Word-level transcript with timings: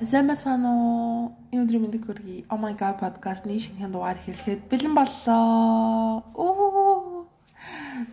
Сайн 0.00 0.32
байна 0.32 0.70
уу? 0.72 1.36
Өнөөдөр 1.52 1.76
мэндийг 1.76 2.08
хүргэе. 2.08 2.48
Oh 2.48 2.56
my 2.56 2.72
god 2.72 2.96
podcast-ны 3.04 3.52
шинэхэн 3.60 3.92
дугаар 3.92 4.16
эхлэхэд 4.16 4.64
бэлэн 4.72 4.96
боллоо. 4.96 6.24
Оо. 6.40 7.28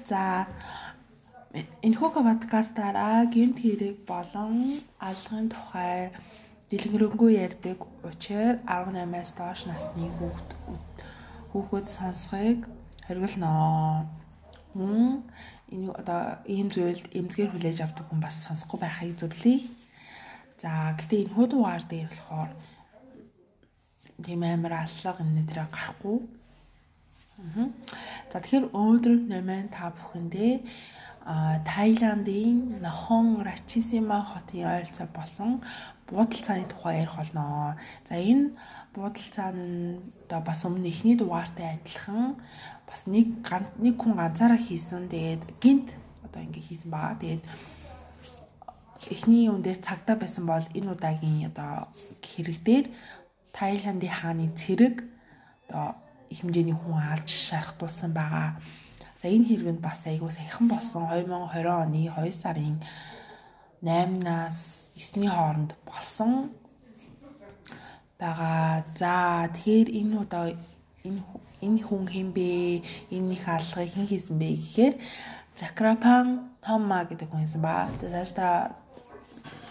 За 0.03 0.51
энэхүү 1.55 2.09
подкастаараа 2.11 3.23
гинт 3.31 3.63
хэрэг 3.63 4.03
болон 4.03 4.83
алгын 4.99 5.47
тухай 5.47 6.11
дэлгэрэнгүй 6.67 7.39
ярьдаг 7.47 7.79
учир 8.03 8.59
18-аас 8.67 9.31
доош 9.39 9.71
насны 9.71 10.11
хүүхд 10.19 10.49
хүүхүүд 11.55 11.87
сонсхийг 11.87 12.67
хориглоно. 13.07 14.11
Мөн 14.75 15.23
энэ 15.71 15.95
одоо 15.95 16.43
ийм 16.51 16.67
зүйлд 16.67 17.15
эмзгээр 17.15 17.55
хүлээж 17.55 17.79
авдаг 17.79 18.11
хүн 18.11 18.19
бас 18.19 18.43
сонсохгүй 18.43 18.83
байхыг 18.83 19.15
зөвлөе. 19.15 19.63
За 20.57 20.97
гэтээ 20.97 21.29
энэ 21.29 21.33
хуудуугаар 21.37 21.83
дээр 21.85 22.09
болохоор 22.09 22.51
тийм 24.25 24.41
амар 24.43 24.73
аллага 24.85 25.21
энэ 25.21 25.45
дээр 25.45 25.69
гарахгүй. 25.69 26.17
Аа. 27.37 27.69
За 28.33 28.41
тэгэхээр 28.41 28.65
өнөөдөр 28.73 29.15
8 29.29 29.69
та 29.69 29.93
бүхэндээ 29.93 30.53
а 31.27 31.59
Таиландын 31.59 32.79
Нахон 32.81 33.43
Рачисима 33.43 34.23
хотын 34.23 34.65
ойролцоо 34.65 35.07
болсон 35.11 35.61
буудал 36.07 36.41
цааны 36.41 36.65
тухай 36.71 37.03
ярих 37.03 37.15
болно. 37.19 37.75
За 38.07 38.15
энэ 38.15 38.55
буудал 38.95 39.27
цаан 39.35 39.57
нь 39.59 39.99
одоо 40.25 40.41
бас 40.41 40.63
өмнө 40.65 40.87
эхний 40.87 41.19
дугаартай 41.19 41.75
адилхан 41.75 42.39
бас 42.87 43.05
нэг 43.05 43.27
нэг 43.77 43.95
хүн 43.99 44.15
ганцаараа 44.15 44.57
хийсэн. 44.57 45.11
Тэгээд 45.11 45.43
гинт 45.59 45.93
одоо 46.25 46.41
ингэ 46.41 46.63
хийсэн 46.63 46.89
баа. 46.89 47.19
Тэгээд 47.19 47.43
эхний 49.11 49.49
үндээс 49.49 49.79
цагтаа 49.83 50.15
байсан 50.19 50.45
бол 50.45 50.65
энэ 50.77 50.91
удаагийн 50.91 51.49
одоо 51.51 51.87
хэрэг 52.21 52.57
дээр 52.67 52.85
Таиландын 53.55 54.13
хааны 54.13 54.47
цэрэг 54.59 54.95
одоо 55.67 55.95
их 56.29 56.39
хэмжээний 56.41 56.75
хүн 56.77 56.99
алж 57.13 57.29
шархтуулсан 57.29 58.11
байгаа. 58.13 58.59
За 59.21 59.27
энэ 59.27 59.47
хэрэгэнд 59.49 59.81
бас 59.81 60.05
айгүй 60.05 60.31
саяхан 60.31 60.67
болсон 60.67 61.03
2020 61.09 61.65
оны 61.65 62.01
2 62.11 62.31
сарын 62.31 62.77
8-наас 63.81 64.91
9-ний 64.95 65.31
хооронд 65.31 65.71
болсон 65.85 66.51
байгаа. 68.19 68.83
За 68.95 69.47
тэгэхээр 69.53 69.89
энэ 69.99 70.15
удаа 70.21 70.45
энэ 71.07 71.21
энэ 71.65 71.81
хүн 71.81 72.05
хэн 72.05 72.29
бэ? 72.35 72.81
Энэ 73.15 73.33
их 73.33 73.45
алгыг 73.47 73.89
хэн 73.93 74.07
хийсэн 74.09 74.37
бэ 74.37 74.49
гэхээр 74.53 74.95
Закрапан 75.57 76.53
Тома 76.61 77.05
гэдэг 77.09 77.29
хүн 77.29 77.41
хийсэн 77.41 77.61
ба. 77.61 77.89
Цааш 77.97 78.31
та 78.37 78.47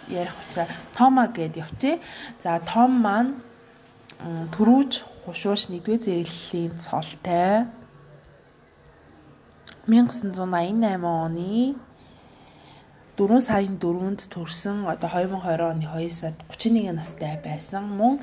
ярих 0.09 0.35
учраас 0.49 0.71
Тома 0.97 1.29
гэд 1.29 1.57
явчих. 1.57 2.01
За 2.39 2.61
Том 2.61 3.03
маань 3.03 3.35
төрүүж 4.21 5.05
хушууш 5.25 5.69
1-р 5.69 5.99
зэрэглэлийн 6.01 6.79
цолтой. 6.79 7.67
1988 9.87 11.05
оны 11.05 11.77
4 13.17 13.41
сарын 13.41 13.79
4-нд 13.79 14.29
төрсэн 14.29 14.85
одоо 14.85 15.09
2020 15.09 15.63
оны 15.63 15.87
2 15.89 16.11
сард 16.11 16.39
31 16.51 16.93
настай 16.93 17.41
байсан 17.41 17.85
мөн 17.87 18.21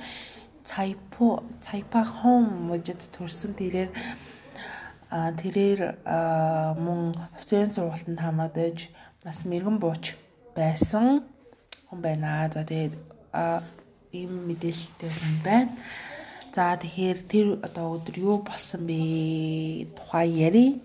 Цайпо 0.64 1.44
Цайпахон 1.60 2.68
мужид 2.68 3.02
төрсэн. 3.12 3.52
Тэрээр 3.56 3.90
а 5.10 5.32
тэрээр 5.36 6.04
мөн 6.80 7.16
офицерын 7.36 7.74
сургалтанд 7.74 8.20
хамаадаж 8.20 8.78
бас 9.24 9.44
мэрэгэн 9.46 9.78
бууч 9.80 10.16
байсан 10.56 11.24
хүн 11.94 12.02
байна. 12.02 12.50
За 12.50 12.66
тэгээд 12.66 12.98
ийм 14.18 14.50
мэдээлэлтэй 14.50 15.12
хүн 15.14 15.36
байна. 15.46 15.72
За 16.54 16.74
тэгэхээр 16.74 17.20
тэр 17.30 17.48
одоо 17.62 18.02
өдөр 18.02 18.18
юу 18.18 18.42
болсон 18.42 18.90
бэ? 18.90 19.94
Тухай 19.94 20.30
ярий. 20.50 20.82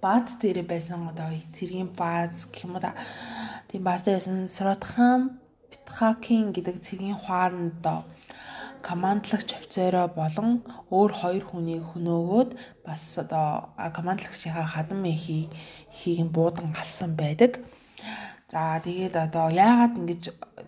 Бааз 0.00 0.40
дээр 0.40 0.64
байсан 0.64 1.12
одоо 1.12 1.28
цэргийн 1.52 1.92
бааз 1.92 2.48
гэх 2.48 2.64
юм 2.64 2.80
да. 2.80 2.96
Тийм 3.68 3.84
бааз 3.84 4.08
дээр 4.08 4.16
байсан 4.16 4.48
Сротхам 4.48 5.36
Битхакин 5.68 6.56
гэдэг 6.56 6.80
цэргийн 6.80 7.18
хооронд 7.20 7.84
одоо 7.84 8.08
командлагч 8.80 9.52
офицероо 9.52 10.06
болон 10.08 10.62
өөр 10.88 11.12
хоёр 11.12 11.44
хүнийг 11.44 11.82
хөнөөгөөд 11.92 12.50
бас 12.86 13.02
одоо 13.18 13.74
командлагчийнхаа 13.96 14.64
хадам 14.64 15.02
эхий 15.04 15.50
эхийг 15.92 16.30
буудан 16.30 16.72
галсан 16.72 17.12
байдаг. 17.18 17.58
За 18.48 18.80
тэгээд 18.80 19.12
одоо 19.28 19.52
яагаад 19.52 20.00
ингэж 20.00 20.22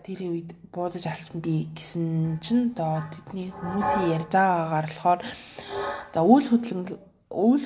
тэр 0.05 0.19
үед 0.29 0.53
буудаж 0.69 1.01
алсан 1.09 1.41
би 1.41 1.65
гэсэн 1.73 2.37
чинь 2.37 2.69
одоо 2.77 3.01
тэдний 3.09 3.49
хүмүүсийн 3.57 4.13
ярьж 4.21 4.29
байгаагаар 4.37 4.85
болохоор 4.85 5.19
за 6.13 6.19
үйл 6.21 6.45
хөдлөнг 6.49 6.87
үйл 7.33 7.65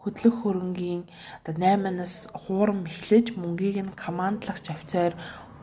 хөдлөх 0.00 0.36
хөрөнгийн 0.40 1.02
одоо 1.44 1.54
8-наас 1.60 2.14
хуурам 2.40 2.88
эхлэж 2.88 3.26
мөнгийг 3.36 3.76
нь 3.84 3.98
командлагч 4.04 4.64
офицер 4.72 5.12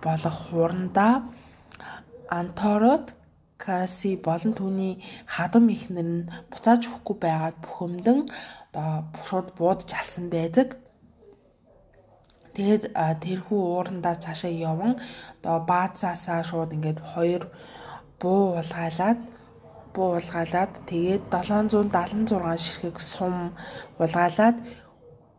болох 0.06 0.38
хуурандаа 0.46 1.25
Анторот 2.29 3.18
Караси 3.58 4.14
болон 4.22 4.53
түүний 4.53 4.94
хадам 5.25 5.66
ихнэр 5.74 6.06
нь 6.06 6.29
буцааж 6.53 6.85
өгөхгүй 6.85 7.18
байгаад 7.25 7.58
бухимдан 7.66 8.29
одоо 8.69 9.09
шууд 9.25 9.58
буудаж 9.58 9.90
алсан 9.97 10.29
байдаг. 10.29 10.78
Тэгээд 12.57 12.84
тэрхүү 13.23 13.62
уурандаа 13.69 14.16
цаашаа 14.23 14.50
яван 14.50 14.94
одоо 15.38 15.57
баацаасаа 15.72 16.41
шууд 16.50 16.73
ингээд 16.75 17.00
хоёр 17.12 17.44
буу 18.22 18.57
улгаалаад 18.59 19.19
буу 19.94 20.09
улгаалаад 20.18 20.72
тэгээд 20.90 21.23
776 21.29 22.66
ширхэг 22.66 22.97
сум 23.12 23.35
улгаалаад 24.01 24.57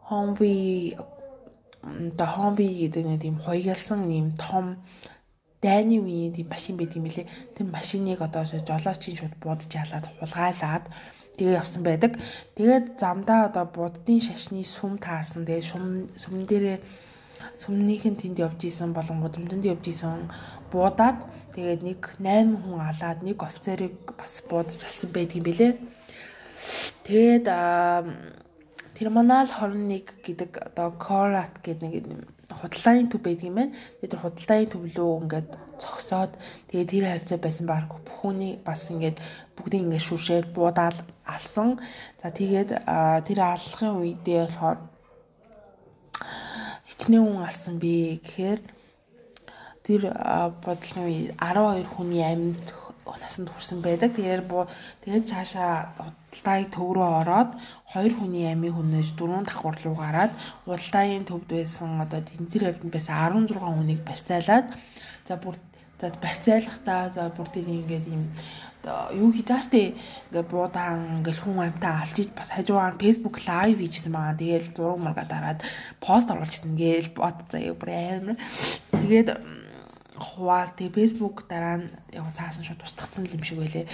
Хонви 0.08 0.96
одоо 1.82 2.28
Хонви 2.34 2.66
гэдэг 2.80 3.04
нэг 3.06 3.20
тийм 3.22 3.36
хоёгалсан 3.46 4.00
ийм 4.18 4.28
том 4.38 4.66
дайны 5.62 5.98
үеийн 5.98 6.32
тийм 6.34 6.48
машин 6.54 6.74
байт 6.78 6.94
юм 6.98 7.04
билэ. 7.06 7.26
Тэр 7.54 7.66
машиныг 7.66 8.18
одоо 8.22 8.42
жолоочийн 8.46 9.16
шууд 9.18 9.34
буудаж 9.42 9.70
ялаад 9.82 10.06
хулгайлаад 10.06 10.84
тэгээ 11.38 11.60
явсан 11.62 11.82
байдаг. 11.86 12.12
Тэгээд 12.58 12.98
замдаа 12.98 13.48
одоо 13.48 13.64
буддын 13.64 14.20
шашны 14.20 14.66
сүм 14.66 14.98
таарсан. 14.98 15.46
Тэгээ 15.46 15.64
сүм 15.70 15.84
сүм 16.18 16.34
дээрээ 16.50 16.78
сүмнийхэн 17.62 18.18
тэнд 18.18 18.38
явж 18.42 18.60
исэн 18.66 18.90
болон 18.92 19.22
гудамжинд 19.22 19.64
явж 19.64 19.84
исэн 19.88 20.26
буудаад 20.72 21.22
тэгээд 21.54 21.80
нэг 21.86 22.00
8 22.18 22.58
хүн 22.62 22.82
алаад 22.82 23.22
нэг 23.22 23.38
офицерыг 23.42 23.94
бас 24.18 24.42
буудаж 24.50 24.82
алсан 24.82 25.10
байдгийн 25.14 25.46
билээ. 25.46 25.72
Тэгээд 27.06 27.46
терминал 28.98 29.46
21 29.46 30.02
гэдэг 30.26 30.50
одоо 30.74 30.90
Корат 30.98 31.54
гэдэг 31.62 31.86
нэг 31.86 32.26
худалдааны 32.50 33.06
төв 33.06 33.22
байдаг 33.22 33.46
юм 33.46 33.54
байна. 33.54 33.74
Тэгээд 34.02 34.10
тэр 34.10 34.22
худалдааны 34.26 34.66
төв 34.66 34.82
лөө 34.98 35.12
ингээд 35.22 35.50
цогсоод 35.82 36.32
тэгээд 36.70 36.90
тэр 36.92 37.04
хавцаа 37.08 37.38
байсан 37.38 37.66
баг 37.70 37.86
бүхүүний 38.06 38.52
бас 38.66 38.90
ингээд 38.92 39.18
бүгдийг 39.56 39.82
ингээд 39.86 40.06
шүршээд 40.06 40.46
буудаал 40.54 40.98
алсан. 41.26 41.78
За 42.20 42.28
тэгээд 42.30 42.70
тэр 43.26 43.38
аллахын 43.40 43.98
үедээ 44.02 44.38
болохоор 44.46 44.78
хичнээн 46.88 47.24
хүн 47.24 47.40
алсан 47.46 47.74
би 47.78 48.18
гэхээр 48.18 48.60
тэр 49.86 50.02
бодлогын 50.64 51.06
үе 51.06 51.32
12 51.38 51.94
хүний 51.94 52.24
амьд 52.26 52.66
насанд 53.16 53.48
хүрсэн 53.50 53.80
байдаг. 53.80 54.12
Тэгэхээр 54.12 54.42
тэгээд 55.04 55.24
цаашаа 55.28 55.92
удалдааг 55.96 56.68
төв 56.72 56.88
рүү 56.96 57.08
ороод 57.20 57.50
хоёр 57.92 58.12
хүний 58.16 58.46
амийг 58.48 58.74
хөнөөж 58.76 59.08
дөрөв 59.16 59.44
давхар 59.48 59.76
руу 59.84 59.96
гараад 59.96 60.32
удалдааны 60.66 61.24
төвд 61.28 61.48
байсан 61.48 62.00
одоо 62.04 62.20
тентэр 62.20 62.62
хавьд 62.68 62.84
байсан 62.92 63.16
16 63.48 63.56
хүнийг 63.56 64.00
барьцаалаад 64.04 64.66
за 65.28 65.36
бүр 65.36 65.56
за 66.00 66.08
барьцаалахдаа 66.22 67.02
за 67.12 67.28
бүр 67.36 67.48
тэр 67.52 67.68
ингээд 67.68 68.06
юм 68.08 68.24
юу 68.88 69.30
хийж 69.34 69.48
байгаа 69.50 69.66
штэ 69.66 69.82
ингээд 70.32 70.48
буудаан 70.48 71.20
ингээд 71.20 71.38
хүн 71.42 71.58
амтаа 71.60 71.94
алж 72.02 72.16
иж 72.22 72.30
бас 72.32 72.48
хажуугаар 72.54 72.96
Facebook 73.02 73.36
live 73.44 73.80
хийжсэн 73.82 74.12
байгаа. 74.14 74.40
Тэгээл 74.40 74.72
зураг 74.76 74.98
мурга 75.02 75.24
дараад 75.28 75.60
пост 76.00 76.30
оруулчихсан 76.30 76.72
гээл 76.78 77.10
бот 77.12 77.36
заяа 77.52 77.74
бүр 77.74 77.90
амар. 77.92 78.36
Тэгээд 78.94 79.28
хуваал 80.16 80.70
тэгээ 80.74 80.96
фэйсбુક 80.96 81.36
дараа 81.50 81.76
нь 81.82 81.90
яг 82.14 82.30
цаасан 82.32 82.64
шууд 82.64 82.86
устгацсан 82.86 83.26
юм 83.26 83.42
шиг 83.42 83.58
байлээ. 83.58 83.86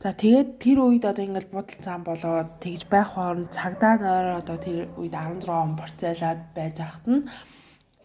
За 0.00 0.16
тэгээд 0.16 0.48
тэр 0.60 0.78
үед 0.80 1.04
одоо 1.04 1.24
ингээл 1.24 1.52
будал 1.52 1.76
цаан 1.84 2.02
болоод 2.04 2.50
тэгж 2.64 2.88
байх 2.88 3.12
хооронд 3.16 3.52
цагдаа 3.52 3.94
нойр 4.00 4.40
одоо 4.40 4.56
тэр 4.56 4.88
үед 4.96 5.12
16 5.12 5.44
он 5.48 5.76
борцайлаад 5.76 6.40
байж 6.56 6.76
хахад 6.80 7.06
нь 7.08 7.28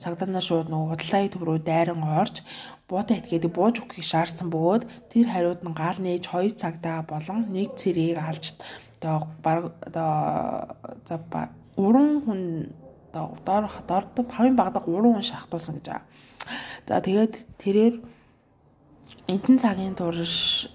цагдаа 0.01 0.41
шууд 0.43 0.67
нөгөө 0.69 0.89
худалдааны 0.91 1.31
төв 1.31 1.43
рүү 1.47 1.59
дайран 1.63 2.03
орж 2.03 2.43
буута 2.89 3.15
этгээд 3.15 3.47
бууж 3.55 3.79
өгөхийг 3.79 4.07
шаардсан 4.07 4.51
бөгөөд 4.51 4.83
тэр 5.11 5.27
хариуд 5.31 5.61
нь 5.63 5.77
гал 5.81 5.99
нээж 6.03 6.23
хоёр 6.27 6.51
цагдаа 6.51 6.97
болон 7.07 7.47
нэг 7.55 7.79
цэрийг 7.79 8.19
алж 8.19 8.59
одоо 8.99 9.15
баг 9.45 9.71
одоо 9.87 10.11
за 11.07 11.15
гурван 11.79 12.09
хүн 12.25 12.41
одоо 13.11 13.37
доор 13.47 13.63
доор 13.87 14.05
хамгийн 14.35 14.59
багадаа 14.59 14.83
3 14.83 15.15
хүн 15.15 15.29
шахтуулсан 15.31 15.75
гэж 15.79 15.87
байгаа. 15.87 16.05
За 16.87 17.01
тэгээд 17.01 17.33
тэрээр 17.61 17.95
эдэн 19.27 19.57
цагийн 19.63 19.95
турш 19.95 20.67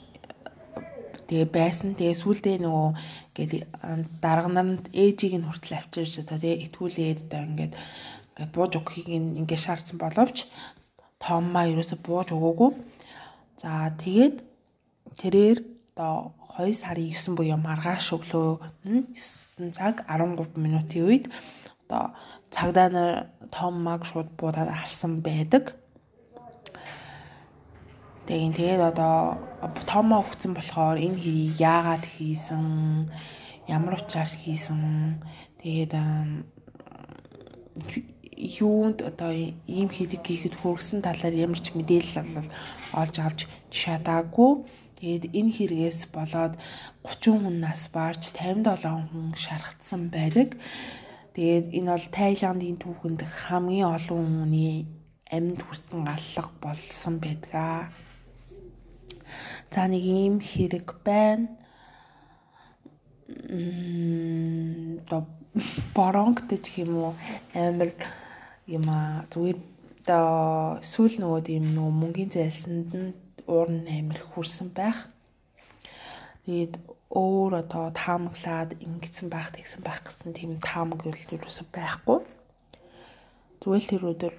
тэгээ 1.29 1.49
байсан. 1.55 1.95
Тэгээ 1.95 2.21
сүулдэ 2.21 2.59
нөгөө 2.59 2.89
ингээд 3.39 3.67
дарга 4.25 4.51
нарт 4.51 4.91
ээжийг 4.91 5.39
нь 5.39 5.47
хүртэл 5.47 5.79
авчирч 5.79 6.15
одоо 6.27 6.39
тэгээ 6.43 6.63
итгүүлээд 6.67 7.19
одоо 7.31 7.41
ингээд 7.49 7.73
ингээд 8.41 8.57
бууж 8.57 8.73
өгөхийг 8.81 9.09
ингээд 9.37 9.61
шаардсан 9.61 10.01
боловч 10.01 10.49
томмаа 11.21 11.69
ерөөсө 11.69 12.01
бууж 12.01 12.33
өгөөгүй. 12.33 12.71
За 13.61 13.93
тэгээд 14.01 14.41
тэрээр 15.21 15.59
одоо 15.93 16.33
2 16.57 16.73
сарын 16.73 17.13
9 17.13 17.37
буюу 17.37 17.61
маргааш 17.61 18.17
өглөө 18.17 18.65
нь 18.89 19.05
9 19.61 19.77
цаг 19.77 20.01
13 20.09 20.57
минутын 20.57 21.05
үед 21.05 21.25
одоо 21.85 22.17
цагдаа 22.49 22.89
нар 22.89 23.13
томмаг 23.53 24.09
шууд 24.09 24.33
буудаад 24.41 24.73
алсан 24.73 25.21
байдаг. 25.21 25.77
Тэгин 28.25 28.57
тэгээд 28.57 28.81
одоо 28.81 29.37
томоо 29.85 30.25
өгсөн 30.25 30.57
болохоор 30.57 30.97
энэ 30.97 31.21
хэрийг 31.21 31.61
яагаад 31.61 32.05
хийсэн 32.09 32.65
ямар 33.69 34.01
учраас 34.01 34.33
хийсэн 34.41 34.81
тэгээд 35.61 35.93
юунд 38.41 39.05
одоо 39.05 39.31
ийм 39.77 39.89
хэрэг 39.93 40.25
хийхэд 40.25 40.55
хүргэсэн 40.59 41.01
талаар 41.05 41.35
ямар 41.37 41.61
ч 41.61 41.77
мэдээлэл 41.77 42.33
бол 42.37 42.49
олж 43.01 43.15
авч 43.21 43.41
чадаагүй. 43.69 44.53
Тэгээд 45.01 45.25
энэ 45.33 45.53
хэрэгээс 45.57 46.01
болоод 46.13 46.55
30 47.05 47.41
хүн 47.41 47.57
нас 47.61 47.89
барж 47.93 48.23
57 48.33 49.13
хүн 49.13 49.33
шархтсан 49.37 50.13
байдаг. 50.13 50.57
Тэгээд 51.37 51.67
энэ 51.77 51.91
бол 51.93 52.07
Таиландын 52.17 52.77
түүхэнд 52.81 53.21
хамгийн 53.25 53.89
олон 53.97 54.25
хүний 54.45 54.85
амьд 55.33 55.61
хүрсэн 55.65 56.05
аллах 56.05 56.49
болсон 56.61 57.15
байдаг. 57.17 57.93
За 59.73 59.87
нэг 59.87 60.05
ийм 60.05 60.37
хэрэг 60.41 61.01
байна. 61.07 61.49
Мм 63.49 64.99
то 65.09 65.25
боронгтэй 65.95 66.59
ч 66.59 66.83
юм 66.83 66.93
уу 66.99 67.13
амар 67.55 67.91
юм 68.77 68.87
а 68.89 69.27
зүгээр 69.33 69.59
оо 70.09 70.79
сүүл 70.93 71.15
нөгөө 71.21 71.41
тийм 71.49 71.65
нөгөө 71.77 71.95
мөнгөний 72.01 72.33
зайлсанд 72.35 72.91
нь 73.01 73.11
уурн 73.51 73.85
амир 73.99 74.21
хүрсэн 74.31 74.69
байх. 74.79 74.99
Тэгээд 76.45 76.75
өөр 77.11 77.53
одоо 77.63 77.91
таамаглаад 77.91 78.71
ингэсэн 78.79 79.29
байх 79.35 79.51
тэгсэн 79.51 79.83
байх 79.83 80.01
гэсэн 80.07 80.31
тийм 80.39 80.51
таамаг 80.63 81.03
юусэн 81.05 81.67
байхгүй. 81.75 82.19
Зүгээр 83.61 83.83
л 83.83 83.91
тэр 83.91 84.05
өдөр 84.11 84.35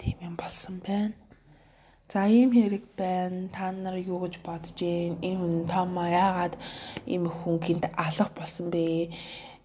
тийм 0.00 0.16
юм 0.28 0.34
болсон 0.38 0.78
байна. 0.86 1.14
За 2.12 2.26
ийм 2.26 2.50
хэрэг 2.54 2.84
байна. 2.96 3.48
Та 3.54 3.70
нар 3.70 3.98
юу 3.98 4.18
гэж 4.22 4.40
бодож 4.46 4.78
байна? 4.78 5.18
Энэ 5.26 5.38
хүн 5.42 5.54
Тома 5.70 6.06
яагаад 6.10 6.54
ийм 7.06 7.26
хүн 7.28 7.58
гинт 7.58 7.84
алах 7.94 8.30
болсон 8.38 8.70
бэ? 8.74 9.10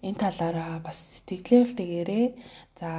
Энэ 0.06 0.22
талаараа 0.22 0.78
бас 0.86 0.98
сэтгэлээлтэйгээрээ. 1.14 2.26
За 2.78 2.90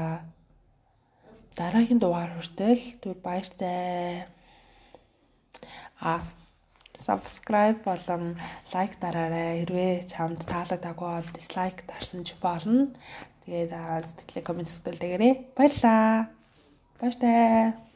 дараагийн 1.56 2.04
дугаар 2.04 2.32
хүртэл 2.36 2.84
түр 3.02 3.18
баяртай. 3.24 4.28
А 6.04 6.20
subscribe 7.06 7.80
болон 7.88 8.24
лайк 8.74 8.94
дараарай. 9.00 9.64
Хэрвээ 9.64 9.94
чамд 10.12 10.44
таалагдаагүй 10.52 11.10
бол 11.16 11.30
дизлайк 11.38 11.78
дарсан 11.88 12.28
ч 12.28 12.36
болно. 12.44 12.92
Тэгээд 13.48 13.72
сэтгэлээ 13.72 14.44
комент 14.44 14.70
сэтгэлдээгээрэй. 14.70 15.34
Баярлаа. 15.56 16.28
Баяртай. 17.00 17.87